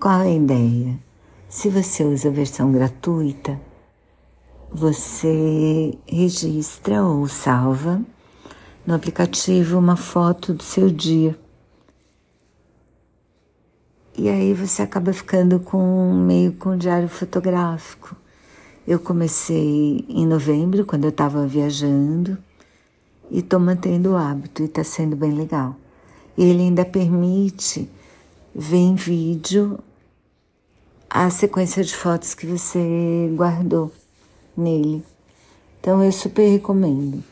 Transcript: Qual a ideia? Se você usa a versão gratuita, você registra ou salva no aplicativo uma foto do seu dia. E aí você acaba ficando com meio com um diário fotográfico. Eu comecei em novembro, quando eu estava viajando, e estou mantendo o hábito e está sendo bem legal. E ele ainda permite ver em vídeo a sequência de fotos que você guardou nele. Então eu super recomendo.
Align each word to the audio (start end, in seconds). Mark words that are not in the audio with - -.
Qual 0.00 0.20
a 0.20 0.30
ideia? 0.30 0.96
Se 1.48 1.68
você 1.68 2.04
usa 2.04 2.28
a 2.28 2.30
versão 2.30 2.70
gratuita, 2.70 3.60
você 4.70 5.92
registra 6.06 7.02
ou 7.02 7.26
salva 7.26 8.00
no 8.86 8.94
aplicativo 8.94 9.76
uma 9.76 9.96
foto 9.96 10.54
do 10.54 10.62
seu 10.62 10.88
dia. 10.88 11.36
E 14.16 14.28
aí 14.28 14.54
você 14.54 14.82
acaba 14.82 15.12
ficando 15.12 15.58
com 15.58 16.12
meio 16.12 16.52
com 16.52 16.70
um 16.70 16.78
diário 16.78 17.08
fotográfico. 17.08 18.14
Eu 18.86 19.00
comecei 19.00 20.04
em 20.08 20.24
novembro, 20.28 20.86
quando 20.86 21.04
eu 21.04 21.10
estava 21.10 21.44
viajando, 21.44 22.38
e 23.32 23.40
estou 23.40 23.58
mantendo 23.58 24.12
o 24.12 24.16
hábito 24.16 24.62
e 24.62 24.66
está 24.66 24.84
sendo 24.84 25.16
bem 25.16 25.32
legal. 25.32 25.74
E 26.36 26.44
ele 26.44 26.62
ainda 26.62 26.84
permite 26.84 27.90
ver 28.54 28.76
em 28.76 28.94
vídeo 28.94 29.78
a 31.08 31.30
sequência 31.30 31.82
de 31.82 31.94
fotos 31.94 32.34
que 32.34 32.46
você 32.46 33.30
guardou 33.34 33.92
nele. 34.56 35.02
Então 35.80 36.02
eu 36.02 36.12
super 36.12 36.48
recomendo. 36.48 37.22